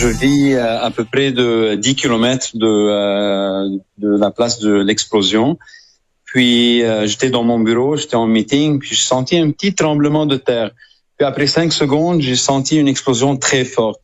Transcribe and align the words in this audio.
Je 0.00 0.06
vis 0.06 0.54
euh, 0.54 0.80
à 0.80 0.92
peu 0.92 1.04
près 1.04 1.32
de 1.32 1.74
10 1.74 1.96
kilomètres 1.96 2.50
de, 2.54 2.66
euh, 2.68 3.68
de 3.98 4.16
la 4.16 4.30
place 4.30 4.60
de 4.60 4.74
l'explosion. 4.74 5.58
Puis 6.24 6.84
euh, 6.84 7.08
j'étais 7.08 7.30
dans 7.30 7.42
mon 7.42 7.58
bureau, 7.58 7.96
j'étais 7.96 8.14
en 8.14 8.28
meeting, 8.28 8.78
puis 8.78 8.90
j'ai 8.90 9.02
senti 9.02 9.36
un 9.36 9.50
petit 9.50 9.74
tremblement 9.74 10.24
de 10.24 10.36
terre. 10.36 10.70
Puis 11.16 11.26
après 11.26 11.48
cinq 11.48 11.72
secondes, 11.72 12.20
j'ai 12.20 12.36
senti 12.36 12.78
une 12.78 12.86
explosion 12.86 13.36
très 13.36 13.64
forte. 13.64 14.00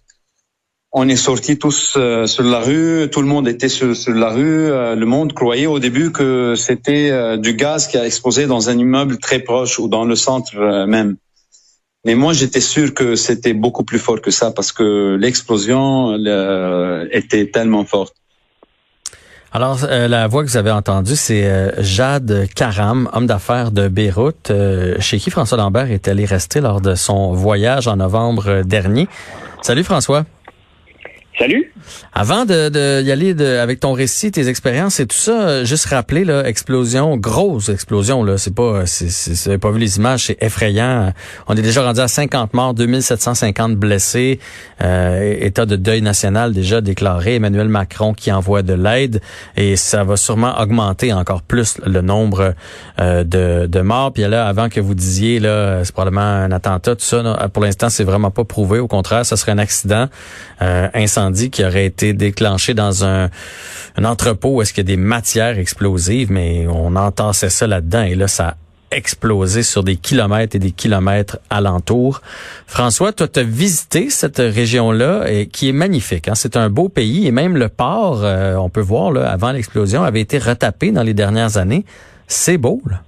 On 0.91 1.09
est 1.09 1.14
sortis 1.14 1.59
tous 1.61 1.96
sur 2.26 2.42
la 2.42 2.58
rue, 2.58 3.08
tout 3.12 3.20
le 3.20 3.29
monde 3.29 3.46
était 3.46 3.68
sur 3.68 3.95
la 4.08 4.30
rue. 4.30 4.68
le 4.70 5.04
monde 5.04 5.32
croyait 5.32 5.66
au 5.66 5.79
début 5.79 6.11
que 6.11 6.54
c'était 6.56 7.36
du 7.38 7.54
gaz 7.54 7.86
qui 7.88 7.98
a 7.98 8.06
explosé 8.06 8.46
dans 8.46 8.68
un 8.68 8.79
immeuble 8.79 9.18
très 9.18 9.40
proche 9.40 9.79
ou 9.79 9.86
dans 9.88 10.04
le 10.04 10.16
centre 10.16 10.86
même. 10.86 11.16
Mais 12.05 12.14
moi, 12.14 12.32
j'étais 12.32 12.61
sûr 12.61 12.93
que 12.93 13.16
c'était 13.16 13.55
beaucoup 13.55 13.84
plus 13.84 13.98
fort 13.98 14.20
que 14.20 14.30
ça 14.30 14.50
parce 14.50 14.73
que 14.73 15.16
l'explosion 15.18 16.16
était 17.11 17.47
tellement 17.47 17.84
forte. 17.84 18.15
Alors, 19.56 19.84
euh, 19.84 20.09
la 20.09 20.27
voix 20.27 20.42
que 20.42 20.48
vous 20.48 20.56
avez 20.56 20.73
entendue, 20.73 21.14
c'est 21.14 21.45
euh, 21.45 21.70
Jade 21.80 22.48
Karam, 22.56 23.09
homme 23.12 23.28
d'affaires 23.28 23.70
de 23.70 23.87
Beyrouth, 23.87 24.51
euh, 24.51 24.97
chez 24.98 25.19
qui 25.19 25.30
François 25.30 25.56
Lambert 25.56 25.92
est 25.92 26.09
allé 26.09 26.25
rester 26.25 26.61
lors 26.61 26.80
de 26.80 26.97
son 26.97 27.34
voyage 27.34 27.87
en 27.87 27.95
novembre 27.95 28.62
dernier. 28.64 29.06
Salut 29.62 29.84
François. 29.84 30.25
Salut. 31.37 31.73
Avant 32.12 32.45
de, 32.45 32.69
de 32.69 33.02
y 33.02 33.11
aller 33.11 33.34
de, 33.34 33.45
avec 33.59 33.80
ton 33.80 33.92
récit, 33.92 34.30
tes 34.30 34.48
expériences 34.48 35.01
et 35.01 35.06
tout 35.06 35.16
ça, 35.16 35.33
euh, 35.33 35.65
juste 35.65 35.87
rappeler 35.87 36.25
là, 36.25 36.47
explosion, 36.47 37.16
grosse 37.16 37.69
explosion 37.69 38.23
là, 38.23 38.38
c'est 38.38 38.55
pas, 38.55 38.87
c'est, 38.87 39.59
pas 39.59 39.73
vu 39.73 39.80
les 39.80 39.97
images, 39.97 40.27
c'est 40.27 40.41
effrayant. 40.41 41.12
On 41.48 41.56
est 41.56 41.62
déjà 41.62 41.83
rendu 41.83 41.98
à 41.98 42.06
50 42.06 42.55
morts, 42.55 42.75
2750 42.75 43.75
blessés, 43.75 44.39
euh, 44.80 45.37
état 45.41 45.66
de 45.66 45.75
deuil 45.75 46.02
national 46.02 46.52
déjà 46.52 46.80
déclaré. 46.80 47.34
Emmanuel 47.34 47.69
Macron 47.69 48.14
qui 48.14 48.30
envoie 48.30 48.62
de 48.62 48.75
l'aide 48.75 49.20
et 49.56 49.75
ça 49.75 50.05
va 50.05 50.17
sûrement 50.17 50.61
augmenter 50.61 51.12
encore 51.12 51.42
plus 51.42 51.78
le 51.84 52.01
nombre 52.01 52.55
euh, 53.01 53.25
de, 53.25 53.67
de 53.67 53.80
morts. 53.80 54.12
Puis 54.12 54.23
là, 54.23 54.47
avant 54.47 54.69
que 54.69 54.78
vous 54.78 54.95
disiez 54.95 55.41
là, 55.41 55.84
c'est 55.84 55.92
probablement 55.92 56.20
un 56.20 56.53
attentat, 56.53 56.95
tout 56.95 57.05
ça. 57.05 57.48
pour 57.53 57.64
l'instant, 57.64 57.89
c'est 57.91 58.05
vraiment 58.05 58.30
pas 58.30 58.45
prouvé. 58.45 58.78
Au 58.78 58.86
contraire, 58.86 59.27
ça 59.27 59.36
serait 59.36 59.53
un 59.53 59.58
accident, 59.58 60.08
euh, 60.62 60.89
incendie 60.95 61.23
qui 61.33 61.64
aurait 61.64 61.86
été 61.86 62.12
déclenché 62.12 62.75
dans 62.75 63.05
un, 63.05 63.30
entrepôt 64.03 64.56
où 64.56 64.62
est-ce 64.62 64.72
qu'il 64.72 64.89
y 64.89 64.92
a 64.92 64.97
des 64.97 65.00
matières 65.00 65.58
explosives, 65.58 66.30
mais 66.30 66.67
on 66.69 66.97
entassait 66.97 67.50
ça 67.50 67.67
là-dedans 67.67 68.03
et 68.03 68.14
là, 68.14 68.28
ça 68.28 68.48
a 68.48 68.55
explosé 68.91 69.62
sur 69.62 69.83
des 69.83 69.97
kilomètres 69.97 70.56
et 70.56 70.58
des 70.58 70.70
kilomètres 70.70 71.39
alentour. 71.50 72.20
François, 72.67 73.12
toi, 73.12 73.27
tu 73.28 73.41
as 73.41 73.42
visité 73.42 74.08
cette 74.11 74.39
région-là 74.39 75.25
et 75.30 75.47
qui 75.47 75.69
est 75.69 75.72
magnifique. 75.72 76.28
Hein? 76.28 76.34
C'est 76.34 76.56
un 76.56 76.70
beau 76.70 76.89
pays 76.89 77.27
et 77.27 77.33
même 77.33 77.56
le 77.56 77.69
port, 77.69 78.25
euh, 78.25 78.55
on 78.56 78.69
peut 78.69 78.80
voir, 78.80 79.11
là, 79.11 79.30
avant 79.30 79.52
l'explosion, 79.52 80.02
avait 80.05 80.20
été 80.20 80.39
retapé 80.39 80.92
dans 80.92 81.02
les 81.02 81.14
dernières 81.14 81.56
années. 81.56 81.84
C'est 82.27 82.58
beau, 82.58 82.80
là. 82.89 83.00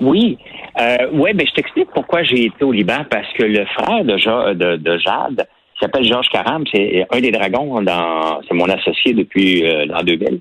Oui. 0.00 0.38
Euh, 0.80 1.10
ouais, 1.12 1.34
ben, 1.34 1.46
je 1.46 1.52
t'explique 1.54 1.88
pourquoi 1.92 2.22
j'ai 2.22 2.46
été 2.46 2.64
au 2.64 2.72
Liban, 2.72 3.04
parce 3.10 3.30
que 3.38 3.42
le 3.42 3.66
frère 3.66 4.04
de 4.04 4.98
Jade, 4.98 5.46
il 5.80 5.84
s'appelle 5.86 6.04
Georges 6.04 6.28
Caram, 6.28 6.64
c'est 6.72 7.06
un 7.10 7.20
des 7.20 7.30
dragons 7.30 7.80
dans 7.80 8.42
c'est 8.46 8.54
mon 8.54 8.68
associé 8.68 9.14
depuis 9.14 9.64
euh, 9.64 9.86
l'an 9.86 10.02
2000. 10.02 10.40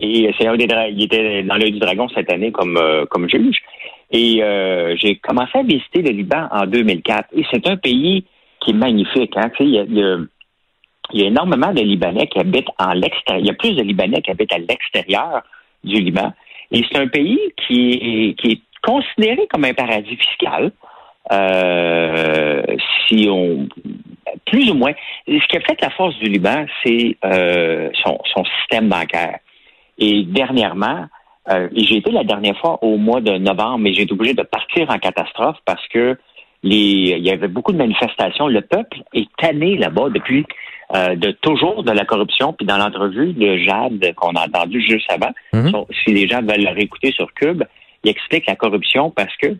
Et 0.00 0.34
c'est 0.36 0.48
un 0.48 0.56
des 0.56 0.66
il 0.90 1.04
était 1.04 1.44
dans 1.44 1.54
l'œil 1.54 1.70
du 1.70 1.78
dragon 1.78 2.08
cette 2.08 2.32
année 2.32 2.50
comme 2.50 2.76
euh, 2.76 3.06
comme 3.06 3.28
juge. 3.28 3.58
Et 4.10 4.42
euh, 4.42 4.96
j'ai 4.96 5.16
commencé 5.16 5.58
à 5.58 5.62
visiter 5.62 6.02
le 6.02 6.10
Liban 6.10 6.48
en 6.50 6.66
2004. 6.66 7.28
Et 7.36 7.44
c'est 7.52 7.68
un 7.68 7.76
pays 7.76 8.24
qui 8.60 8.70
est 8.72 8.74
magnifique. 8.74 9.32
Hein? 9.36 9.50
Il, 9.60 9.68
y 9.68 9.78
a, 9.78 9.84
il, 9.84 11.20
y 11.20 11.22
a, 11.22 11.26
énormément 11.28 11.72
de 11.72 11.82
Libanais 11.82 12.26
qui 12.26 12.40
habitent 12.40 12.70
en 12.80 12.92
l'extérieur. 12.92 13.44
Il 13.44 13.46
y 13.46 13.50
a 13.50 13.54
plus 13.54 13.76
de 13.76 13.82
Libanais 13.82 14.20
qui 14.22 14.32
habitent 14.32 14.52
à 14.52 14.58
l'extérieur 14.58 15.42
du 15.84 16.00
Liban. 16.00 16.32
Et 16.72 16.82
c'est 16.90 16.98
un 16.98 17.06
pays 17.06 17.38
qui 17.64 17.92
est, 17.92 18.40
qui 18.40 18.52
est 18.52 18.60
considéré 18.82 19.46
comme 19.48 19.64
un 19.64 19.74
paradis 19.74 20.16
fiscal. 20.16 20.72
Euh, 21.30 22.62
si 23.06 23.28
on 23.30 23.68
plus 24.50 24.70
ou 24.70 24.74
moins. 24.74 24.92
Ce 25.26 25.46
qui 25.46 25.56
a 25.56 25.60
fait 25.60 25.80
la 25.80 25.90
force 25.90 26.16
du 26.18 26.26
Liban, 26.26 26.66
c'est 26.84 27.16
euh, 27.24 27.88
son, 28.02 28.18
son, 28.34 28.44
système 28.60 28.88
bancaire. 28.88 29.38
Et 29.98 30.24
dernièrement, 30.24 31.06
euh, 31.50 31.68
j'ai 31.74 31.98
été 31.98 32.10
la 32.10 32.24
dernière 32.24 32.58
fois 32.58 32.78
au 32.82 32.96
mois 32.96 33.20
de 33.20 33.38
novembre, 33.38 33.78
mais 33.78 33.94
j'ai 33.94 34.02
été 34.02 34.12
obligé 34.12 34.34
de 34.34 34.42
partir 34.42 34.90
en 34.90 34.98
catastrophe 34.98 35.56
parce 35.64 35.86
que 35.88 36.18
les, 36.62 37.16
il 37.18 37.24
y 37.24 37.30
avait 37.30 37.48
beaucoup 37.48 37.72
de 37.72 37.78
manifestations. 37.78 38.48
Le 38.48 38.60
peuple 38.60 38.98
est 39.14 39.28
tanné 39.38 39.76
là-bas 39.76 40.10
depuis 40.10 40.44
euh, 40.94 41.14
de 41.14 41.30
toujours 41.30 41.82
de 41.82 41.92
la 41.92 42.04
corruption. 42.04 42.52
Puis 42.52 42.66
dans 42.66 42.76
l'entrevue 42.76 43.32
de 43.32 43.56
Jade 43.58 44.14
qu'on 44.16 44.32
a 44.32 44.46
entendu 44.46 44.82
juste 44.82 45.10
avant, 45.10 45.30
mhm. 45.52 45.84
si 46.04 46.12
les 46.12 46.28
gens 46.28 46.42
veulent 46.42 46.64
la 46.64 46.72
réécouter 46.72 47.12
sur 47.12 47.32
Cube, 47.34 47.62
il 48.04 48.10
explique 48.10 48.46
la 48.46 48.56
corruption 48.56 49.10
parce 49.10 49.34
que 49.36 49.56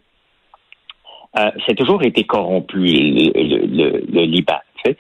euh, 1.39 1.51
c'est 1.67 1.77
toujours 1.77 2.03
été 2.03 2.25
corrompu, 2.25 2.79
le, 2.79 4.01
le, 4.13 4.25
Liban. 4.25 4.59
Tu 4.85 4.93
sais. 4.93 4.97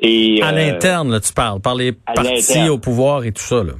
Et, 0.00 0.42
à 0.42 0.48
euh, 0.48 0.52
l'interne, 0.52 1.12
là, 1.12 1.20
tu 1.20 1.32
parles, 1.32 1.60
par 1.60 1.74
les 1.74 1.92
partis 1.92 2.68
au 2.68 2.78
pouvoir 2.78 3.24
et 3.24 3.32
tout 3.32 3.42
ça. 3.42 3.62
Là. 3.62 3.72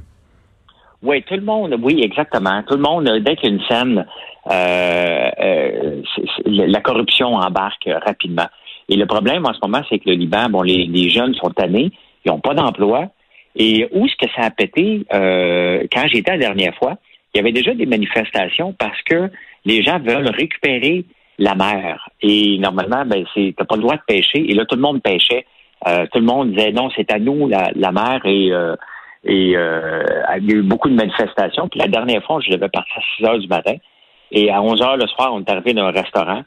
Oui, 1.03 1.23
tout 1.23 1.35
le 1.35 1.43
monde, 1.43 1.77
oui, 1.83 2.01
exactement. 2.03 2.63
Tout 2.63 2.77
le 2.77 2.83
monde, 2.83 3.11
dès 3.25 3.37
qu'il 3.37 3.51
y 3.51 3.53
a 3.53 3.57
une 3.57 3.65
scène, 3.69 4.07
euh, 4.51 5.31
euh 5.41 6.03
la 6.47 6.81
corruption 6.81 7.35
embarque 7.35 7.89
rapidement. 8.05 8.47
Et 8.89 8.97
le 8.97 9.07
problème 9.07 9.47
en 9.47 9.53
ce 9.53 9.59
moment, 9.63 9.83
c'est 9.89 9.99
que 9.99 10.11
le 10.11 10.17
Liban, 10.17 10.49
bon, 10.51 10.63
les, 10.63 10.87
les 10.87 11.09
jeunes 11.09 11.35
sont 11.35 11.51
tannés, 11.51 11.91
ils 12.25 12.31
n'ont 12.31 12.41
pas 12.41 12.55
d'emploi. 12.55 13.09
Et 13.57 13.87
où 13.93 14.07
est-ce 14.07 14.17
que 14.17 14.31
ça 14.35 14.47
a 14.47 14.51
pété? 14.51 15.07
Euh, 15.13 15.87
quand 15.93 16.07
j'étais 16.09 16.33
la 16.33 16.39
dernière 16.39 16.75
fois, 16.75 16.97
il 17.33 17.39
y 17.39 17.41
avait 17.41 17.53
déjà 17.53 17.75
des 17.75 17.87
manifestations 17.87 18.75
parce 18.79 19.01
que 19.03 19.31
les 19.65 19.83
gens 19.83 19.99
veulent 19.99 20.29
récupérer 20.29 21.05
la 21.39 21.55
mer. 21.55 22.09
Et 22.21 22.59
normalement, 22.59 23.05
ben, 23.05 23.25
c'est, 23.35 23.55
t'as 23.57 23.65
pas 23.65 23.77
le 23.77 23.83
droit 23.83 23.97
de 23.97 24.03
pêcher. 24.07 24.51
Et 24.51 24.55
là, 24.55 24.65
tout 24.67 24.77
le 24.77 24.83
monde 24.83 25.03
pêchait. 25.03 25.47
Euh, 25.87 26.07
tout 26.13 26.19
le 26.19 26.25
monde 26.25 26.53
disait 26.53 26.73
non, 26.73 26.89
c'est 26.97 27.11
à 27.13 27.19
nous 27.19 27.49
la, 27.49 27.71
la 27.75 27.93
mer. 27.93 28.21
Et, 28.25 28.53
euh, 28.53 28.77
euh, 29.27 30.05
il 30.39 30.51
y 30.51 30.53
a 30.53 30.57
eu 30.57 30.63
beaucoup 30.63 30.89
de 30.89 30.95
manifestations. 30.95 31.69
Puis 31.69 31.81
la 31.81 31.89
dernière 31.89 32.23
fois, 32.25 32.41
je 32.41 32.51
devais 32.51 32.69
partir 32.69 32.95
à 32.97 33.01
6 33.17 33.25
heures 33.25 33.39
du 33.39 33.49
matin. 33.49 33.75
Et 34.31 34.51
à 34.51 34.63
11 34.63 34.83
heures 34.83 34.97
le 34.97 35.07
soir, 35.07 35.33
on 35.33 35.41
est 35.41 35.51
arrivé 35.51 35.73
dans 35.73 35.85
un 35.85 35.91
restaurant. 35.91 36.43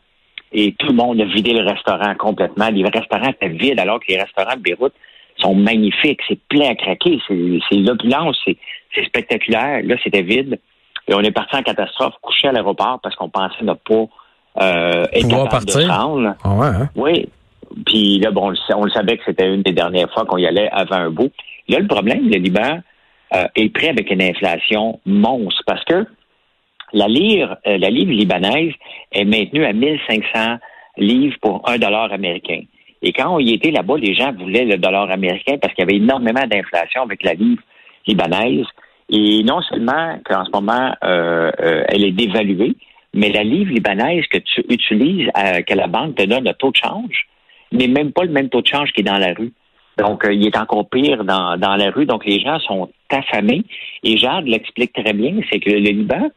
Et 0.52 0.74
tout 0.74 0.88
le 0.88 0.94
monde 0.94 1.20
a 1.20 1.26
vidé 1.26 1.53
le 1.53 1.66
restaurant 1.66 2.16
complètement. 2.16 2.70
Les 2.70 2.84
restaurants 2.84 3.30
étaient 3.30 3.50
vides, 3.50 3.80
alors 3.80 4.00
que 4.00 4.06
les 4.08 4.20
restaurants 4.20 4.56
de 4.56 4.62
Beyrouth 4.62 4.94
sont 5.38 5.56
magnifiques. 5.56 6.22
C'est 6.28 6.40
plein 6.47 6.72
à 6.72 6.76
craquer. 6.76 7.20
C'est, 7.28 7.59
c'est 7.70 7.78
l'opulence. 7.78 8.40
C'est, 8.46 8.58
c'est 8.96 9.06
spectaculaire. 9.06 9.81
Là, 9.84 9.96
c'était 10.03 10.22
vide. 10.22 10.59
Et 11.08 11.14
on 11.14 11.22
est 11.22 11.31
parti 11.31 11.56
en 11.56 11.64
catastrophe, 11.64 12.16
couché 12.22 12.47
à 12.47 12.52
l'aéroport 12.52 13.00
parce 13.02 13.16
qu'on 13.16 13.30
pensait 13.30 13.64
ne 13.64 13.74
pas 13.74 14.06
euh, 14.59 15.06
être 15.12 15.50
partir. 15.50 15.88
Ah 15.91 16.06
hein? 16.45 16.90
Oui. 16.95 17.28
Puis 17.85 18.19
là, 18.19 18.31
bon, 18.31 18.53
on 18.75 18.84
le 18.84 18.91
savait 18.91 19.18
que 19.18 19.23
c'était 19.25 19.53
une 19.53 19.62
des 19.62 19.73
dernières 19.73 20.12
fois 20.13 20.25
qu'on 20.25 20.38
y 20.38 20.47
allait 20.47 20.69
avant 20.72 20.95
un 20.95 21.09
bout. 21.09 21.31
Là, 21.68 21.79
le 21.79 21.88
problème, 21.88 22.29
le 22.29 22.38
Liban 22.38 22.79
euh, 23.35 23.46
est 23.56 23.69
prêt 23.73 23.90
avec 23.90 24.09
une 24.09 24.22
inflation 24.22 25.00
monstre 25.06 25.62
parce 25.66 25.84
que 25.84 26.06
la 26.94 27.07
livre, 27.07 27.57
euh, 27.67 27.78
la 27.78 27.90
livre 27.90 28.12
libanaise 28.12 28.73
est 29.12 29.25
maintenue 29.25 29.66
à 29.66 29.73
1500 29.73 30.57
livres 30.97 31.35
pour 31.41 31.67
un 31.69 31.78
dollar 31.78 32.12
américain. 32.12 32.62
Et 33.01 33.12
quand 33.13 33.35
on 33.35 33.40
y 33.40 33.53
était 33.53 33.72
là-bas, 33.72 33.97
les 33.97 34.16
gens 34.16 34.31
voulaient 34.34 34.66
le 34.66 34.78
dollar 34.78 35.12
américain 35.12 35.57
parce 35.62 35.73
qu'il 35.73 35.84
y 35.84 35.88
avait 35.88 35.97
énormément 35.97 36.47
d'inflation 36.50 37.03
avec 37.03 37.23
la 37.23 37.34
livre 37.34 37.62
libanaise. 38.07 38.66
Et 39.09 39.44
non 39.44 39.62
seulement 39.62 40.19
qu'en 40.25 40.46
ce 40.46 40.51
moment, 40.51 40.94
euh, 41.03 41.51
elle 41.90 42.03
est 42.03 42.12
dévaluée, 42.12 42.75
mais 43.13 43.29
la 43.29 43.44
livre 43.44 43.72
libanaise 43.72 44.25
que 44.28 44.38
tu 44.38 44.63
utilises, 44.69 45.29
euh, 45.38 45.62
que 45.62 45.73
la 45.73 45.88
banque 45.88 46.16
te 46.16 46.23
donne 46.23 46.45
le 46.45 46.53
taux 46.53 46.72
de 46.72 46.78
change, 46.78 47.28
n'est 47.72 47.88
même 47.88 48.12
pas 48.12 48.23
le 48.23 48.31
même 48.31 48.50
taux 48.50 48.62
de 48.62 48.68
change 48.68 48.91
qui 48.91 49.01
est 49.01 49.03
dans 49.03 49.18
la 49.18 49.34
rue. 49.34 49.51
Donc, 49.97 50.25
euh, 50.25 50.34
il 50.34 50.45
est 50.45 50.58
encore 50.58 50.87
pire 50.90 51.23
dans, 51.23 51.58
dans 51.58 51.76
la 51.76 51.90
rue. 51.90 52.05
Donc, 52.05 52.26
les 52.26 52.40
gens 52.40 52.59
sont 52.59 52.90
affamés. 53.09 53.64
Et 54.03 54.17
Jade 54.17 54.47
l'explique 54.47 54.93
très 54.93 55.14
bien, 55.14 55.40
c'est 55.52 55.59
que 55.59 55.70
le 55.70 55.78
Liban 55.78 56.29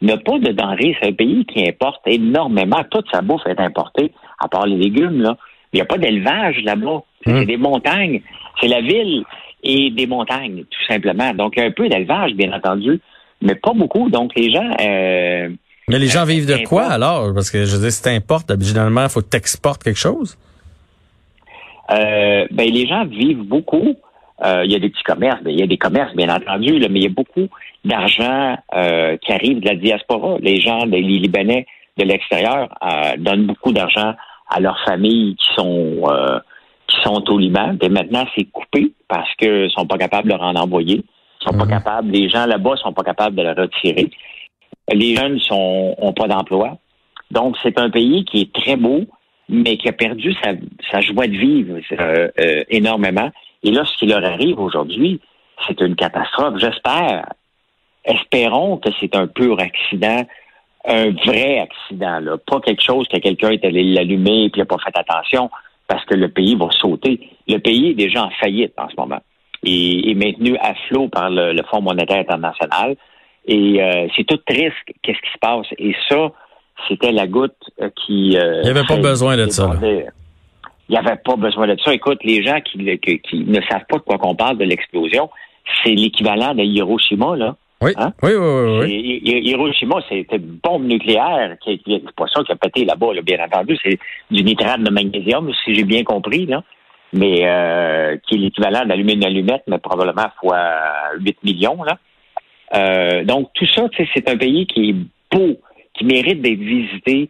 n'a 0.00 0.16
pas 0.16 0.38
de 0.38 0.52
denrées. 0.52 0.96
C'est 1.00 1.08
un 1.08 1.12
pays 1.12 1.44
qui 1.44 1.68
importe 1.68 2.00
énormément. 2.06 2.82
Toute 2.90 3.06
sa 3.12 3.20
bouffe 3.20 3.46
est 3.46 3.60
importée, 3.60 4.12
à 4.38 4.48
part 4.48 4.66
les 4.66 4.76
légumes. 4.76 5.20
Là. 5.20 5.36
Il 5.72 5.76
n'y 5.76 5.82
a 5.82 5.86
pas 5.86 5.98
d'élevage 5.98 6.58
là-bas. 6.64 7.02
C'est 7.24 7.32
mmh. 7.32 7.44
des 7.44 7.56
montagnes. 7.56 8.22
C'est 8.60 8.68
la 8.68 8.80
ville 8.80 9.24
et 9.62 9.90
des 9.90 10.06
montagnes, 10.06 10.64
tout 10.64 10.84
simplement. 10.88 11.32
Donc, 11.34 11.54
il 11.56 11.60
y 11.60 11.62
a 11.62 11.66
un 11.66 11.72
peu 11.72 11.88
d'élevage, 11.88 12.32
bien 12.32 12.52
entendu, 12.52 12.98
mais 13.42 13.54
pas 13.54 13.72
beaucoup. 13.74 14.08
Donc, 14.08 14.32
les 14.36 14.50
gens... 14.50 14.70
Euh, 14.80 15.50
mais 15.88 15.98
les 15.98 16.06
gens 16.06 16.24
vivent 16.24 16.46
de 16.46 16.64
quoi 16.66 16.84
alors? 16.84 17.34
Parce 17.34 17.50
que 17.50 17.64
je 17.64 17.76
veux 17.76 17.82
dire, 17.82 17.92
si 17.92 18.02
t'importes, 18.02 18.52
généralement, 18.60 19.04
il 19.04 19.08
faut 19.08 19.20
que 19.20 19.30
tu 19.30 19.36
exportes 19.36 19.82
quelque 19.82 19.98
chose. 19.98 20.38
Euh, 21.90 22.46
ben, 22.50 22.70
les 22.70 22.86
gens 22.86 23.04
vivent 23.04 23.42
beaucoup. 23.42 23.96
Euh, 24.44 24.62
il 24.64 24.72
y 24.72 24.74
a 24.74 24.78
des 24.78 24.88
petits 24.88 25.02
commerces, 25.04 25.40
il 25.46 25.58
y 25.58 25.62
a 25.62 25.66
des 25.66 25.78
commerces, 25.78 26.14
bien 26.16 26.34
entendu, 26.34 26.78
là, 26.78 26.88
mais 26.90 27.00
il 27.00 27.02
y 27.04 27.06
a 27.06 27.10
beaucoup 27.10 27.48
d'argent 27.84 28.56
euh, 28.74 29.16
qui 29.18 29.32
arrive 29.32 29.60
de 29.60 29.68
la 29.68 29.76
diaspora. 29.76 30.36
Les 30.40 30.60
gens, 30.60 30.84
les 30.84 31.00
Libanais 31.00 31.66
de 31.96 32.04
l'extérieur 32.04 32.68
donnent 33.18 33.46
beaucoup 33.46 33.72
d'argent 33.72 34.14
à 34.48 34.60
leurs 34.60 34.82
familles 34.84 35.36
qui 35.36 35.46
sont 35.54 36.02
qui 36.88 36.96
sont 37.02 37.22
au 37.30 37.38
Liban. 37.38 37.76
Et 37.80 37.88
maintenant, 37.88 38.26
c'est 38.36 38.44
coupé 38.44 38.92
parce 39.08 39.32
qu'ils 39.36 39.70
sont 39.70 39.86
pas 39.86 39.98
capables 39.98 40.28
de 40.28 40.34
le 40.34 40.40
rendre 40.40 40.62
envoyer. 40.62 41.04
Ils 41.40 41.44
sont 41.44 41.58
pas 41.58 41.64
mhm. 41.64 41.70
capables, 41.70 42.10
les 42.10 42.28
gens 42.28 42.46
là-bas 42.46 42.76
sont 42.76 42.92
pas 42.92 43.02
capables 43.02 43.36
de 43.36 43.42
le 43.42 43.50
retirer. 43.50 44.10
Les 44.90 45.14
jeunes 45.16 45.38
sont 45.40 45.94
ont 45.98 46.12
pas 46.12 46.28
d'emploi. 46.28 46.78
Donc, 47.30 47.56
c'est 47.62 47.78
un 47.78 47.90
pays 47.90 48.24
qui 48.24 48.42
est 48.42 48.52
très 48.52 48.76
beau, 48.76 49.02
mais 49.48 49.76
qui 49.76 49.88
a 49.88 49.92
perdu 49.92 50.34
sa, 50.42 50.52
sa 50.90 51.00
joie 51.00 51.26
de 51.26 51.36
vivre 51.36 51.78
euh, 51.92 52.28
euh, 52.38 52.64
énormément. 52.68 53.30
Et 53.62 53.70
là, 53.70 53.84
ce 53.84 53.96
qui 53.98 54.06
leur 54.06 54.24
arrive 54.24 54.58
aujourd'hui, 54.58 55.20
c'est 55.66 55.80
une 55.80 55.94
catastrophe. 55.94 56.58
J'espère, 56.58 57.32
espérons 58.04 58.78
que 58.78 58.90
c'est 59.00 59.14
un 59.16 59.26
pur 59.26 59.58
accident, 59.60 60.24
un 60.84 61.10
vrai 61.10 61.60
accident, 61.60 62.18
là. 62.20 62.36
pas 62.38 62.60
quelque 62.60 62.82
chose 62.82 63.06
que 63.08 63.18
quelqu'un 63.18 63.50
est 63.50 63.64
allé 63.64 63.84
l'allumer 63.84 64.44
et 64.44 64.50
puis 64.50 64.60
n'a 64.60 64.66
pas 64.66 64.78
fait 64.78 64.96
attention, 64.96 65.50
parce 65.86 66.04
que 66.06 66.14
le 66.14 66.28
pays 66.28 66.56
va 66.56 66.68
sauter. 66.70 67.28
Le 67.46 67.58
pays 67.58 67.90
est 67.90 67.94
déjà 67.94 68.24
en 68.24 68.30
faillite 68.30 68.72
en 68.78 68.88
ce 68.88 68.94
moment 68.96 69.20
et 69.64 70.10
est 70.10 70.14
maintenu 70.14 70.56
à 70.58 70.74
flot 70.88 71.08
par 71.08 71.30
le, 71.30 71.60
Fonds 71.70 71.82
monétaire 71.82 72.18
international. 72.18 72.96
Et 73.46 73.82
euh, 73.82 74.06
c'est 74.16 74.24
tout 74.24 74.38
triste, 74.46 74.74
qu'est-ce 75.02 75.18
qui 75.18 75.32
se 75.32 75.38
passe. 75.40 75.66
Et 75.78 75.94
ça, 76.08 76.30
c'était 76.88 77.12
la 77.12 77.26
goutte 77.26 77.56
euh, 77.80 77.90
qui... 78.04 78.36
Euh, 78.36 78.60
il 78.62 78.72
n'y 78.72 78.78
avait 78.78 78.86
pas 78.86 78.96
besoin 78.96 79.36
de 79.36 79.46
ça. 79.48 79.72
Il 79.82 80.90
n'y 80.90 80.96
avait 80.96 81.16
pas 81.16 81.36
besoin 81.36 81.66
de 81.66 81.76
ça. 81.84 81.92
Écoute, 81.92 82.20
les 82.24 82.42
gens 82.42 82.60
qui, 82.60 82.78
ne 82.78 83.60
savent 83.62 83.86
pas 83.88 83.98
de 83.98 84.02
quoi 84.02 84.18
qu'on 84.18 84.34
parle 84.34 84.58
de 84.58 84.64
l'explosion, 84.64 85.30
c'est 85.82 85.94
l'équivalent 85.94 86.54
de 86.54 86.62
Hiroshima, 86.62 87.36
là. 87.36 87.56
Oui, 87.80 87.90
hein? 87.96 88.12
oui, 88.22 88.30
oui, 88.36 88.80
oui, 88.80 89.20
Hiroshima, 89.44 89.96
c'était 90.08 90.36
une 90.36 90.58
bombe 90.62 90.84
nucléaire. 90.84 91.56
Qui, 91.64 91.82
c'est 91.84 92.14
pas 92.14 92.26
ça 92.32 92.44
qui 92.44 92.52
a 92.52 92.56
pété 92.56 92.84
là-bas, 92.84 93.08
bien 93.24 93.44
entendu. 93.44 93.76
C'est 93.82 93.98
du 94.30 94.44
nitrate 94.44 94.82
de 94.82 94.90
magnésium, 94.90 95.50
si 95.64 95.74
j'ai 95.74 95.82
bien 95.82 96.04
compris, 96.04 96.46
là. 96.46 96.62
Mais 97.12 97.40
euh, 97.42 98.16
qui 98.26 98.36
est 98.36 98.38
l'équivalent 98.38 98.86
d'allumer 98.86 99.14
une 99.14 99.24
allumette, 99.24 99.64
mais 99.66 99.78
probablement 99.78 100.28
fois 100.40 100.60
8 101.18 101.42
millions, 101.42 101.82
là. 101.82 101.98
Euh, 102.74 103.24
donc, 103.24 103.50
tout 103.54 103.66
ça, 103.66 103.86
c'est 104.14 104.28
un 104.28 104.36
pays 104.36 104.66
qui 104.66 104.90
est 104.90 105.36
beau, 105.36 105.58
qui 105.94 106.04
mérite 106.04 106.40
d'être 106.40 106.60
visité. 106.60 107.28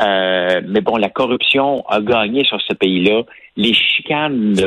Euh, 0.00 0.60
mais 0.66 0.80
bon, 0.80 0.96
la 0.96 1.08
corruption 1.08 1.84
a 1.88 2.00
gagné 2.00 2.44
sur 2.44 2.60
ce 2.60 2.74
pays-là. 2.74 3.22
Les 3.56 3.72
chicanes 3.72 4.54
de, 4.54 4.64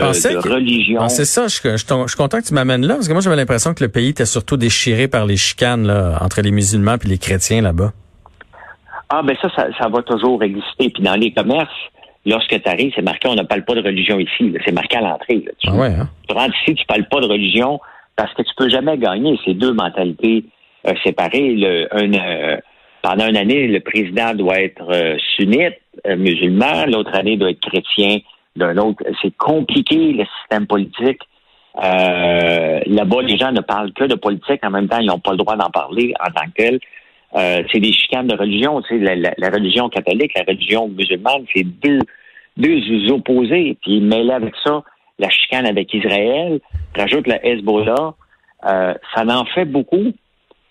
religion. 0.49 1.01
Ah, 1.01 1.09
c'est 1.09 1.25
ça, 1.25 1.47
je, 1.47 1.59
je, 1.61 1.77
suis 1.77 2.17
content 2.17 2.39
que 2.39 2.45
tu 2.45 2.53
m'amènes 2.53 2.85
là, 2.85 2.93
parce 2.95 3.09
que 3.09 3.11
moi 3.11 3.21
j'avais 3.21 3.35
l'impression 3.35 3.73
que 3.73 3.83
le 3.83 3.89
pays 3.89 4.09
était 4.09 4.25
surtout 4.25 4.55
déchiré 4.55 5.09
par 5.09 5.25
les 5.25 5.35
chicanes 5.35 5.85
là, 5.85 6.17
entre 6.21 6.41
les 6.41 6.51
musulmans 6.51 6.95
et 7.03 7.07
les 7.07 7.17
chrétiens 7.17 7.61
là-bas. 7.61 7.91
Ah 9.09 9.21
ben 9.23 9.35
ça, 9.41 9.49
ça, 9.53 9.89
va 9.89 10.01
toujours 10.03 10.41
exister. 10.43 10.89
Puis 10.89 11.03
dans 11.03 11.15
les 11.15 11.33
commerces, 11.33 11.69
lorsque 12.25 12.61
tu 12.61 12.69
arrives, 12.69 12.93
c'est 12.95 13.01
marqué 13.01 13.27
on 13.27 13.35
ne 13.35 13.43
parle 13.43 13.65
pas 13.65 13.75
de 13.75 13.81
religion 13.81 14.19
ici. 14.19 14.53
C'est 14.65 14.73
marqué 14.73 14.95
à 14.95 15.01
l'entrée. 15.01 15.43
Tu, 15.59 15.67
ah 15.69 15.75
ouais, 15.75 15.87
hein? 15.87 16.09
tu 16.27 16.33
rentres 16.33 16.55
ici, 16.63 16.75
tu 16.75 16.85
parles 16.85 17.07
pas 17.09 17.19
de 17.19 17.27
religion 17.27 17.81
parce 18.17 18.33
que 18.33 18.41
tu 18.41 18.53
peux 18.57 18.67
jamais 18.67 18.97
gagner 18.97 19.39
ces 19.45 19.53
deux 19.53 19.73
mentalités 19.73 20.43
euh, 20.85 20.93
séparées. 21.05 21.55
Le, 21.55 21.87
un, 21.95 22.13
euh, 22.13 22.57
pendant 23.01 23.27
une 23.27 23.37
année, 23.37 23.67
le 23.67 23.79
président 23.79 24.33
doit 24.33 24.59
être 24.59 24.91
euh, 24.91 25.17
sunnite, 25.35 25.75
euh, 26.05 26.17
musulman, 26.17 26.87
l'autre 26.87 27.15
année 27.15 27.37
doit 27.37 27.51
être 27.51 27.61
chrétien 27.61 28.17
d'un 28.55 28.75
autre. 28.77 29.03
C'est 29.21 29.35
compliqué, 29.37 30.13
le 30.13 30.25
système 30.39 30.67
politique. 30.67 31.21
Euh, 31.81 32.79
là-bas, 32.85 33.21
les 33.21 33.37
gens 33.37 33.51
ne 33.51 33.61
parlent 33.61 33.93
que 33.93 34.05
de 34.05 34.15
politique. 34.15 34.59
En 34.65 34.71
même 34.71 34.89
temps, 34.89 34.97
ils 34.99 35.05
n'ont 35.05 35.19
pas 35.19 35.31
le 35.31 35.37
droit 35.37 35.55
d'en 35.55 35.69
parler 35.69 36.13
en 36.19 36.31
tant 36.31 36.47
que 36.47 36.53
tel. 36.57 36.79
c'est 37.71 37.79
des 37.79 37.93
chicanes 37.93 38.27
de 38.27 38.35
religion. 38.35 38.81
Tu 38.81 39.05
sais, 39.05 39.15
la, 39.15 39.49
religion 39.49 39.89
catholique, 39.89 40.31
la 40.35 40.43
religion 40.47 40.87
musulmane, 40.87 41.45
c'est 41.55 41.63
deux, 41.63 41.99
deux 42.57 43.11
opposés. 43.11 43.77
Puis 43.83 44.01
mêlés 44.01 44.33
avec 44.33 44.55
ça, 44.65 44.81
la 45.19 45.29
chicane 45.29 45.67
avec 45.67 45.93
Israël, 45.93 46.59
rajoute 46.97 47.27
la 47.27 47.45
Hezbollah. 47.45 48.13
ça 48.63 49.25
en 49.25 49.45
fait 49.45 49.65
beaucoup 49.65 50.13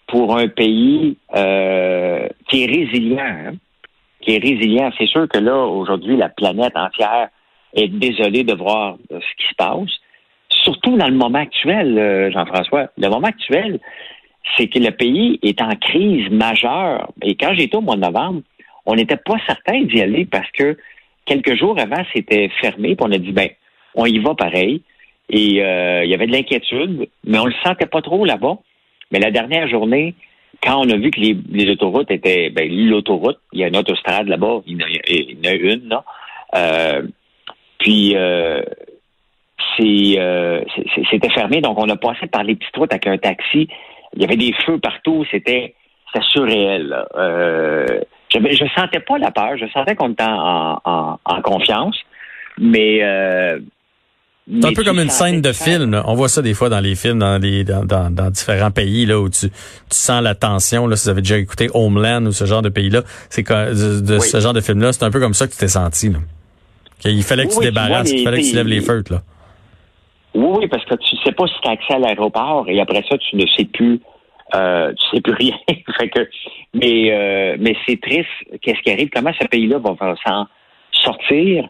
pour 0.06 0.36
un 0.36 0.48
pays 0.48 1.16
euh, 1.34 2.28
qui 2.48 2.64
est 2.64 2.66
résilient. 2.66 3.18
Hein, 3.20 3.54
qui 4.20 4.34
est 4.34 4.38
résilient. 4.38 4.90
C'est 4.98 5.06
sûr 5.06 5.28
que 5.28 5.38
là, 5.38 5.56
aujourd'hui, 5.56 6.16
la 6.16 6.28
planète 6.28 6.76
entière 6.76 7.28
est 7.74 7.88
désolée 7.88 8.44
de 8.44 8.54
voir 8.54 8.96
ce 9.10 9.16
qui 9.16 9.48
se 9.48 9.54
passe. 9.56 9.90
Surtout 10.48 10.96
dans 10.96 11.08
le 11.08 11.14
moment 11.14 11.38
actuel, 11.38 11.98
euh, 11.98 12.30
Jean-François. 12.30 12.88
Le 12.96 13.08
moment 13.08 13.28
actuel, 13.28 13.78
c'est 14.56 14.68
que 14.68 14.78
le 14.78 14.90
pays 14.90 15.38
est 15.42 15.60
en 15.60 15.74
crise 15.76 16.28
majeure. 16.30 17.12
Et 17.22 17.36
quand 17.36 17.54
j'étais 17.54 17.76
au 17.76 17.80
mois 17.82 17.96
de 17.96 18.00
novembre, 18.00 18.42
on 18.84 18.94
n'était 18.94 19.16
pas 19.16 19.36
certain 19.46 19.82
d'y 19.82 20.00
aller 20.00 20.24
parce 20.24 20.50
que 20.52 20.76
quelques 21.24 21.56
jours 21.56 21.78
avant, 21.78 22.02
c'était 22.14 22.48
fermé. 22.60 22.96
Puis 22.96 23.06
on 23.06 23.12
a 23.12 23.18
dit, 23.18 23.32
ben, 23.32 23.48
on 23.94 24.06
y 24.06 24.18
va 24.18 24.34
pareil. 24.34 24.82
Et 25.28 25.62
euh, 25.62 26.04
il 26.04 26.10
y 26.10 26.14
avait 26.14 26.26
de 26.26 26.32
l'inquiétude, 26.32 27.08
mais 27.24 27.38
on 27.38 27.46
le 27.46 27.54
sentait 27.64 27.86
pas 27.86 28.02
trop 28.02 28.24
là-bas. 28.24 28.58
Mais 29.10 29.18
la 29.18 29.30
dernière 29.30 29.68
journée, 29.68 30.14
quand 30.62 30.84
on 30.84 30.90
a 30.90 30.96
vu 30.96 31.10
que 31.10 31.20
les, 31.20 31.70
autoroutes 31.70 32.10
étaient, 32.10 32.50
ben, 32.50 32.68
l'autoroute, 32.70 33.38
il 33.52 33.60
y 33.60 33.64
a 33.64 33.68
une 33.68 33.76
autostrade 33.76 34.28
là-bas, 34.28 34.60
il 34.66 34.80
y 34.80 35.48
en 35.48 35.50
a, 35.50 35.54
une, 35.54 35.88
là. 35.88 36.04
Euh, 36.54 37.02
puis, 37.78 38.16
euh, 38.16 38.62
euh, 39.80 40.60
c'était 41.10 41.30
fermé, 41.30 41.60
donc 41.60 41.78
on 41.78 41.88
a 41.88 41.96
passé 41.96 42.26
par 42.26 42.42
les 42.42 42.56
petites 42.56 42.76
routes 42.76 42.92
avec 42.92 43.06
un 43.06 43.18
taxi. 43.18 43.68
Il 44.14 44.22
y 44.22 44.24
avait 44.24 44.36
des 44.36 44.54
feux 44.64 44.78
partout, 44.78 45.24
c'était 45.30 45.74
surréel. 46.32 46.96
je 47.14 48.38
ne 48.38 48.68
sentais 48.70 49.00
pas 49.00 49.18
la 49.18 49.30
peur, 49.30 49.56
je 49.58 49.66
sentais 49.66 49.94
qu'on 49.94 50.12
était 50.12 50.24
en, 50.24 51.18
en, 51.22 51.42
confiance, 51.42 51.98
mais 52.58 53.00
c'est 54.48 54.64
un 54.64 54.72
peu 54.72 54.84
comme 54.84 55.00
une 55.00 55.10
scène 55.10 55.40
de 55.40 55.52
film. 55.52 56.00
On 56.04 56.14
voit 56.14 56.28
ça 56.28 56.40
des 56.40 56.54
fois 56.54 56.68
dans 56.68 56.78
les 56.78 56.94
films, 56.94 57.18
dans, 57.18 57.40
les, 57.40 57.64
dans, 57.64 57.84
dans, 57.84 58.30
différents 58.30 58.70
pays 58.70 59.04
là 59.04 59.18
où 59.18 59.28
tu, 59.28 59.50
tu 59.50 59.56
sens 59.90 60.22
la 60.22 60.36
tension. 60.36 60.86
Là, 60.86 60.94
si 60.94 61.04
vous 61.04 61.10
avez 61.10 61.22
déjà 61.22 61.38
écouté 61.38 61.68
Homeland 61.74 62.24
ou 62.26 62.32
ce 62.32 62.44
genre 62.44 62.62
de 62.62 62.68
pays-là, 62.68 63.02
c'est 63.28 63.42
de, 63.42 64.00
de 64.00 64.18
ce 64.20 64.38
genre 64.38 64.52
de 64.52 64.60
film-là, 64.60 64.92
c'est 64.92 65.04
un 65.04 65.10
peu 65.10 65.18
comme 65.18 65.34
ça 65.34 65.48
que 65.48 65.52
tu 65.52 65.58
t'es 65.58 65.68
senti. 65.68 66.10
Là. 66.10 66.18
Il 67.04 67.24
fallait 67.24 67.46
que 67.46 67.54
tu 67.54 67.60
débarrasses, 67.60 68.12
il 68.12 68.22
fallait 68.22 68.40
que 68.40 68.48
tu 68.48 68.54
lèves 68.54 68.68
les 68.68 68.80
feutres. 68.80 69.12
Là. 69.12 69.22
Oui, 70.34 70.58
oui, 70.60 70.68
parce 70.68 70.84
que 70.84 70.94
tu 70.94 71.16
sais 71.24 71.32
pas 71.32 71.46
si 71.48 71.54
tu 71.62 71.68
as 71.68 71.72
accès 71.72 71.94
à 71.94 71.98
l'aéroport 71.98 72.68
et 72.68 72.80
après 72.80 73.02
ça, 73.08 73.18
tu 73.18 73.36
ne 73.36 73.46
sais 73.56 73.64
plus 73.64 74.00
euh, 74.54 74.92
tu 74.92 75.16
sais 75.16 75.20
plus 75.20 75.32
rien. 75.38 75.56
fait 75.98 76.08
que, 76.08 76.28
mais 76.72 77.10
euh, 77.10 77.56
mais 77.58 77.76
c'est 77.84 78.00
triste. 78.00 78.28
Qu'est-ce 78.62 78.80
qui 78.82 78.92
arrive? 78.92 79.08
Comment 79.12 79.32
ce 79.40 79.46
pays-là 79.48 79.78
va 79.78 80.14
s'en 80.24 80.46
sortir? 80.92 81.68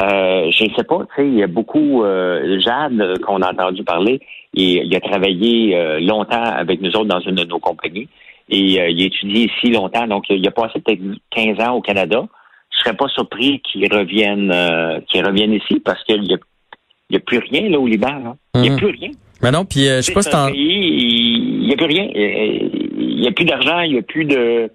Euh, 0.00 0.50
je 0.52 0.64
ne 0.64 0.74
sais 0.76 0.84
pas, 0.84 0.98
tu 0.98 1.22
sais, 1.22 1.26
il 1.26 1.34
y 1.34 1.42
a 1.42 1.46
beaucoup, 1.46 2.04
euh, 2.04 2.60
Jade, 2.60 3.18
qu'on 3.22 3.42
a 3.42 3.50
entendu 3.50 3.82
parler, 3.82 4.20
et 4.54 4.84
il 4.84 4.94
a 4.94 5.00
travaillé 5.00 5.74
euh, 5.76 5.98
longtemps 6.00 6.42
avec 6.42 6.80
nous 6.80 6.90
autres 6.90 7.06
dans 7.06 7.20
une 7.20 7.34
de 7.34 7.44
nos 7.44 7.58
compagnies, 7.58 8.08
et 8.48 8.58
il 8.58 8.78
a 8.78 8.88
étudié 8.88 9.50
ici 9.50 9.72
longtemps, 9.72 10.06
donc 10.06 10.24
il 10.30 10.46
a 10.46 10.50
passé 10.50 10.80
peut-être 10.80 11.00
15 11.30 11.60
ans 11.66 11.74
au 11.74 11.80
Canada. 11.80 12.26
Je 12.70 12.78
serais 12.78 12.96
pas 12.96 13.08
surpris 13.08 13.60
qu'il 13.60 13.92
revienne, 13.92 14.54
qu'il 15.08 15.26
revienne 15.26 15.52
ici, 15.52 15.80
parce 15.84 16.02
qu'il 16.04 16.22
n'y 16.22 16.34
a, 16.34 16.38
y 17.10 17.16
a 17.16 17.20
plus 17.20 17.38
rien 17.38 17.68
là 17.68 17.80
au 17.80 17.86
Liban. 17.86 18.36
Il 18.54 18.60
n'y 18.60 18.68
a 18.68 18.72
mhm. 18.72 18.78
plus 18.78 18.90
rien. 18.90 19.10
Mais 19.42 19.50
non, 19.50 19.64
puis 19.64 19.84
je 19.84 20.00
sais 20.00 20.12
pas 20.12 20.22
si 20.22 20.30
Il 20.54 21.66
n'y 21.66 21.72
a 21.72 21.76
plus 21.76 21.86
rien. 21.86 22.08
Il 22.14 23.16
n'y 23.20 23.26
a 23.26 23.32
plus 23.32 23.44
d'argent, 23.44 23.80
il 23.80 23.92
n'y 23.92 23.98
a 23.98 24.02
plus 24.02 24.24
de 24.24 24.70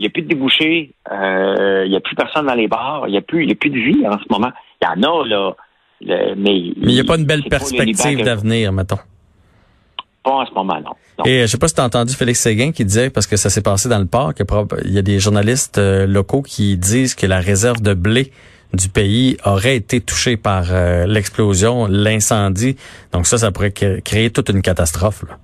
il 0.00 0.04
n'y 0.04 0.06
a 0.06 0.10
plus 0.10 0.22
de 0.22 0.28
débouchés, 0.28 0.92
euh, 1.12 1.82
il 1.84 1.90
n'y 1.90 1.96
a 1.96 2.00
plus 2.00 2.16
personne 2.16 2.46
dans 2.46 2.54
les 2.54 2.68
bars, 2.68 3.04
il 3.06 3.10
n'y 3.10 3.18
a 3.18 3.20
plus, 3.20 3.44
il 3.44 3.52
a 3.52 3.54
plus 3.54 3.68
de 3.68 3.78
vie 3.78 4.08
en 4.08 4.18
ce 4.18 4.24
moment. 4.30 4.50
Il 4.80 4.86
y 4.86 4.88
en 4.88 5.02
a 5.02 5.26
là, 5.26 5.54
mais 6.36 6.58
il 6.58 6.86
n'y 6.86 7.00
a 7.00 7.04
pas 7.04 7.18
une 7.18 7.26
belle 7.26 7.42
perspective 7.42 8.24
d'avenir, 8.24 8.72
mettons. 8.72 8.96
Pas 10.24 10.30
en 10.30 10.46
ce 10.46 10.54
moment, 10.54 10.80
non. 10.80 11.24
Et 11.26 11.40
euh, 11.40 11.42
je 11.42 11.46
sais 11.48 11.58
pas 11.58 11.68
si 11.68 11.74
tu 11.74 11.82
as 11.82 11.84
entendu 11.84 12.14
Félix 12.14 12.40
Séguin 12.40 12.72
qui 12.72 12.86
disait, 12.86 13.10
parce 13.10 13.26
que 13.26 13.36
ça 13.36 13.50
s'est 13.50 13.60
passé 13.60 13.90
dans 13.90 13.98
le 13.98 14.06
parc, 14.06 14.42
il 14.86 14.92
y 14.92 14.98
a 14.98 15.02
des 15.02 15.18
journalistes 15.18 15.76
euh, 15.76 16.06
locaux 16.06 16.40
qui 16.40 16.78
disent 16.78 17.14
que 17.14 17.26
la 17.26 17.40
réserve 17.40 17.82
de 17.82 17.92
blé 17.92 18.32
du 18.72 18.88
pays 18.88 19.36
aurait 19.44 19.76
été 19.76 20.00
touchée 20.00 20.38
par 20.38 20.66
l'explosion, 21.06 21.86
l'incendie. 21.90 22.76
Donc 23.12 23.26
ça, 23.26 23.36
ça 23.36 23.50
pourrait 23.50 23.72
créer 23.72 24.30
toute 24.30 24.48
une 24.48 24.62
catastrophe. 24.62 25.24
Là. 25.28 25.36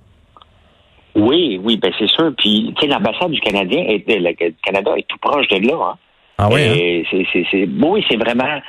Oui, 1.16 1.58
oui, 1.64 1.78
ben 1.78 1.90
c'est 1.98 2.08
sûr. 2.08 2.32
Puis, 2.36 2.74
tu 2.76 2.82
sais, 2.82 2.92
l'ambassade 2.92 3.30
du 3.30 3.40
Canadien, 3.40 3.84
est, 3.88 4.04
le 4.06 4.32
Canada 4.62 4.92
est 4.96 5.08
tout 5.08 5.16
proche 5.18 5.48
de 5.48 5.66
là. 5.66 5.92
Hein. 5.92 5.94
Ah 6.36 6.48
oui? 6.52 6.62
Hein? 6.62 7.02
C'est, 7.10 7.46
c'est, 7.50 7.68
oui, 7.82 8.04
c'est 8.08 8.18
vraiment. 8.18 8.60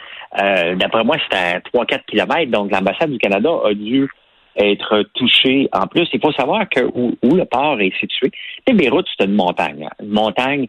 Euh, 0.42 0.76
d'après 0.76 1.04
moi, 1.04 1.18
c'est 1.30 1.38
à 1.38 1.60
3-4 1.60 2.06
kilomètres. 2.06 2.52
Donc, 2.52 2.72
l'ambassade 2.72 3.12
du 3.12 3.18
Canada 3.18 3.50
a 3.66 3.74
dû 3.74 4.08
être 4.56 5.04
touchée. 5.14 5.68
En 5.74 5.88
plus, 5.88 6.08
il 6.14 6.22
faut 6.22 6.32
savoir 6.32 6.70
que 6.70 6.82
où, 6.82 7.18
le 7.22 7.44
port 7.44 7.82
est 7.82 7.94
situé. 8.00 8.32
Tu 8.66 8.74
Beyrouth, 8.74 9.06
c'est 9.18 9.26
une 9.26 9.36
montagne. 9.36 9.86
Hein. 9.86 9.96
Une 10.02 10.12
montagne 10.12 10.68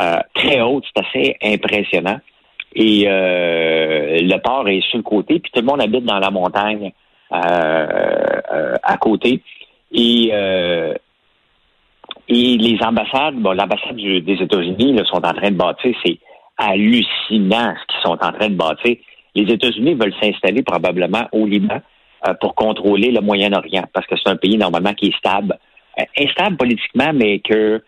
euh, 0.00 0.16
très 0.34 0.60
haute. 0.60 0.84
C'est 0.96 1.06
assez 1.06 1.36
impressionnant. 1.44 2.18
Et 2.74 3.04
euh, 3.06 4.18
le 4.20 4.36
port 4.38 4.68
est 4.68 4.80
sur 4.88 4.98
le 4.98 5.02
côté, 5.04 5.38
puis 5.38 5.50
tout 5.52 5.60
le 5.60 5.66
monde 5.66 5.82
habite 5.82 6.04
dans 6.04 6.18
la 6.18 6.30
montagne 6.30 6.92
à 7.32 8.96
côté. 9.00 9.40
Et 9.92 10.32
et 12.32 12.56
les 12.56 12.78
ambassades, 12.80 13.34
bon, 13.34 13.52
l'ambassade 13.52 13.96
des 13.96 14.38
États-Unis 14.40 14.96
sont 15.06 15.16
en 15.16 15.32
train 15.32 15.50
de 15.50 15.56
bâtir, 15.56 15.92
c'est 16.04 16.18
hallucinant 16.56 17.74
ce 17.74 17.86
qu'ils 17.88 18.02
sont 18.04 18.18
en 18.24 18.32
train 18.32 18.48
de 18.48 18.54
bâtir. 18.54 18.96
les 19.34 19.52
États-Unis 19.52 19.94
veulent 19.94 20.14
s'installer 20.22 20.62
probablement 20.62 21.26
au 21.32 21.44
Liban 21.44 21.80
euh, 22.28 22.34
pour 22.40 22.54
contrôler 22.54 23.10
le 23.10 23.20
Moyen-Orient, 23.20 23.84
parce 23.92 24.06
que 24.06 24.14
c'est 24.16 24.30
un 24.30 24.36
pays 24.36 24.56
normalement 24.56 24.94
qui 24.94 25.08
est 25.08 25.16
stable, 25.16 25.58
euh, 25.98 26.04
instable 26.18 26.56
politiquement, 26.56 27.10
mais 27.12 27.40
que 27.40 27.82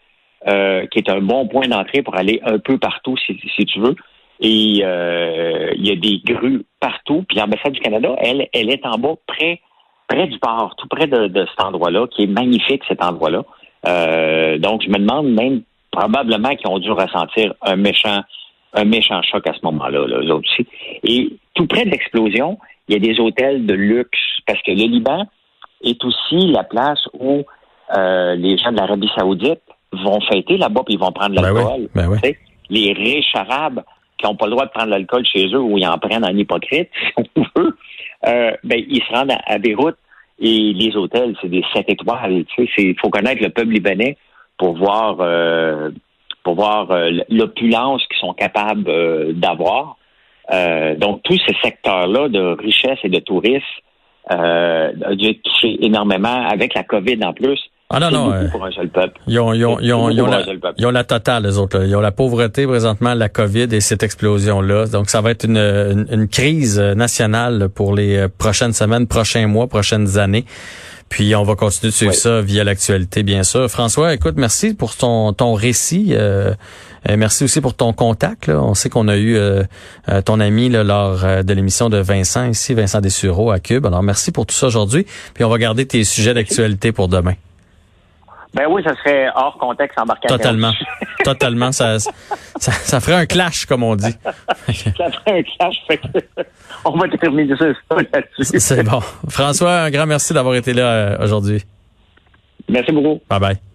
euh, 0.48 0.86
qui 0.86 0.98
est 0.98 1.08
un 1.08 1.20
bon 1.20 1.46
point 1.46 1.68
d'entrée 1.68 2.02
pour 2.02 2.16
aller 2.16 2.40
un 2.44 2.58
peu 2.58 2.78
partout, 2.78 3.16
si, 3.16 3.36
tu 3.36 3.78
veux. 3.78 3.94
Et 4.40 4.48
il 4.50 5.86
y 5.86 5.92
a 5.92 5.94
des 5.94 6.20
grues 6.24 6.64
partout. 6.80 7.24
Puis 7.28 7.38
l'ambassade 7.38 7.74
du 7.74 7.80
Canada, 7.80 8.16
elle, 8.18 8.48
elle 8.52 8.70
est 8.70 8.84
en 8.84 8.98
bas, 8.98 9.14
près, 9.24 9.60
près 10.08 10.26
du 10.26 10.36
port, 10.40 10.74
tout 10.78 10.88
près 10.88 11.06
de 11.06 11.46
cet 11.48 11.64
endroit-là, 11.64 12.08
qui 12.08 12.24
est 12.24 12.26
magnifique 12.26 12.82
cet 12.88 13.04
endroit-là. 13.04 13.44
Donc 13.84 14.82
je 14.82 14.88
me 14.88 14.98
demande 14.98 15.32
même 15.32 15.62
probablement 15.90 16.54
qu'ils 16.56 16.68
ont 16.68 16.78
dû 16.78 16.90
ressentir 16.90 17.54
un 17.62 17.76
méchant 17.76 18.22
un 18.74 18.84
méchant 18.84 19.20
choc 19.22 19.46
à 19.46 19.52
ce 19.52 19.58
moment-là, 19.64 20.06
là, 20.06 20.18
eux 20.22 20.30
autres 20.30 20.48
aussi. 20.50 20.66
Et 21.04 21.36
tout 21.54 21.66
près 21.66 21.84
de 21.84 21.90
l'explosion, 21.90 22.58
il 22.88 22.94
y 22.94 22.96
a 22.96 23.00
des 23.00 23.20
hôtels 23.20 23.66
de 23.66 23.74
luxe, 23.74 24.18
parce 24.46 24.60
que 24.62 24.70
le 24.70 24.84
Liban 24.88 25.26
est 25.82 26.02
aussi 26.04 26.48
la 26.48 26.64
place 26.64 27.00
où 27.18 27.42
euh, 27.96 28.34
les 28.36 28.56
gens 28.56 28.72
de 28.72 28.76
l'Arabie 28.76 29.10
saoudite 29.16 29.60
vont 29.92 30.20
fêter 30.22 30.56
là-bas, 30.56 30.82
puis 30.84 30.94
ils 30.94 31.00
vont 31.00 31.12
prendre 31.12 31.34
ben 31.34 31.42
l'alcool. 31.42 31.88
Ben 31.94 32.08
oui, 32.08 32.36
Les 32.70 32.92
riches 32.92 33.34
arabes 33.34 33.82
qui 34.16 34.26
n'ont 34.26 34.36
pas 34.36 34.46
le 34.46 34.52
droit 34.52 34.66
de 34.66 34.70
prendre 34.70 34.90
l'alcool 34.90 35.26
chez 35.26 35.46
eux 35.48 35.60
ou 35.60 35.76
ils 35.76 35.86
en 35.86 35.98
prennent 35.98 36.24
en 36.24 36.36
hypocrite, 36.36 36.88
si 37.16 37.24
on 37.36 37.42
veut, 37.56 37.76
euh, 38.26 38.52
ben, 38.64 38.82
ils 38.88 39.02
se 39.02 39.12
rendent 39.12 39.36
à, 39.46 39.58
Beyrouth 39.58 39.96
et 40.42 40.72
les 40.72 40.96
hôtels, 40.96 41.36
c'est 41.40 41.48
des 41.48 41.64
sept 41.72 41.88
étoiles. 41.88 42.44
Il 42.58 42.98
faut 43.00 43.10
connaître 43.10 43.40
le 43.42 43.50
peuple 43.50 43.70
libanais 43.70 44.16
pour 44.58 44.76
voir 44.76 45.16
euh, 45.20 45.90
pour 46.42 46.56
voir 46.56 46.90
euh, 46.90 47.10
l'opulence 47.30 48.04
qu'ils 48.08 48.18
sont 48.18 48.34
capables 48.34 48.88
euh, 48.88 49.32
d'avoir. 49.32 49.96
Euh, 50.52 50.96
donc, 50.96 51.22
tous 51.22 51.38
ces 51.46 51.54
secteurs-là 51.62 52.28
de 52.28 52.56
richesse 52.58 52.98
et 53.04 53.08
de 53.08 53.20
tourisme 53.20 53.64
euh, 54.32 54.92
ont 55.06 55.14
dû 55.14 55.40
énormément 55.80 56.46
avec 56.48 56.74
la 56.74 56.82
COVID 56.82 57.24
en 57.24 57.32
plus. 57.32 57.60
Ah 57.92 58.00
non, 58.00 58.10
non. 58.10 58.30
peuple. 58.92 59.20
Ils 59.26 59.38
ont, 59.38 59.52
ils 59.52 59.64
ont, 59.64 59.78
ils 59.80 59.92
ont, 59.92 60.10
ils 60.10 60.20
ont, 60.20 60.26
la, 60.26 60.42
ils 60.78 60.86
ont 60.86 60.90
la 60.90 61.04
totale, 61.04 61.44
les 61.44 61.58
autres. 61.58 61.78
Là. 61.78 61.84
Ils 61.84 61.94
ont 61.94 62.00
la 62.00 62.10
pauvreté 62.10 62.66
présentement, 62.66 63.14
la 63.14 63.28
COVID 63.28 63.68
et 63.72 63.80
cette 63.80 64.02
explosion-là. 64.02 64.86
Donc, 64.86 65.10
ça 65.10 65.20
va 65.20 65.30
être 65.30 65.44
une, 65.44 65.58
une, 65.58 66.06
une, 66.10 66.28
crise 66.28 66.80
nationale 66.80 67.68
pour 67.68 67.94
les 67.94 68.26
prochaines 68.38 68.72
semaines, 68.72 69.06
prochains 69.06 69.46
mois, 69.46 69.66
prochaines 69.66 70.18
années. 70.18 70.46
Puis 71.12 71.34
on 71.36 71.42
va 71.42 71.56
continuer 71.56 71.90
de 71.90 71.94
suivre 71.94 72.14
ça 72.14 72.40
via 72.40 72.64
l'actualité, 72.64 73.22
bien 73.22 73.42
sûr. 73.42 73.68
François, 73.68 74.14
écoute, 74.14 74.36
merci 74.38 74.72
pour 74.72 74.96
ton, 74.96 75.34
ton 75.34 75.52
récit. 75.52 76.14
Euh, 76.16 76.54
merci 77.06 77.44
aussi 77.44 77.60
pour 77.60 77.74
ton 77.74 77.92
contact. 77.92 78.48
On 78.48 78.72
sait 78.72 78.88
qu'on 78.88 79.08
a 79.08 79.16
eu 79.18 79.36
euh, 79.36 79.62
euh, 80.08 80.22
ton 80.22 80.40
ami 80.40 80.70
là, 80.70 80.84
lors 80.84 81.44
de 81.44 81.52
l'émission 81.52 81.90
de 81.90 81.98
Vincent 81.98 82.48
ici, 82.48 82.72
Vincent 82.72 83.02
Dessureau 83.02 83.50
à 83.50 83.60
Cube. 83.60 83.84
Alors 83.84 84.02
merci 84.02 84.32
pour 84.32 84.46
tout 84.46 84.54
ça 84.54 84.68
aujourd'hui. 84.68 85.06
Puis 85.34 85.44
on 85.44 85.50
va 85.50 85.58
garder 85.58 85.84
tes 85.84 86.02
sujets 86.02 86.32
d'actualité 86.32 86.92
pour 86.92 87.08
demain. 87.08 87.34
Ben 88.54 88.66
oui, 88.68 88.82
ça 88.84 88.94
serait 88.96 89.28
hors 89.34 89.56
contexte 89.58 89.98
embarqué. 89.98 90.28
Totalement. 90.28 90.72
Totalement. 91.24 91.72
Ça, 91.72 91.98
ça, 91.98 92.10
ça, 92.72 93.00
ferait 93.00 93.16
un 93.16 93.26
clash, 93.26 93.64
comme 93.64 93.82
on 93.82 93.96
dit. 93.96 94.14
ça 94.66 95.10
ferait 95.10 95.38
un 95.38 95.42
clash. 95.42 95.76
Fait 95.86 95.98
que 95.98 96.08
on 96.84 96.98
va 96.98 97.08
terminer 97.08 97.56
ça 97.56 97.66
là-dessus. 97.90 98.58
C'est 98.58 98.82
bon. 98.82 99.00
François, 99.28 99.80
un 99.82 99.90
grand 99.90 100.06
merci 100.06 100.34
d'avoir 100.34 100.54
été 100.54 100.74
là 100.74 100.82
euh, 100.82 101.24
aujourd'hui. 101.24 101.62
Merci 102.68 102.92
beaucoup. 102.92 103.20
Bye 103.28 103.40
bye. 103.40 103.71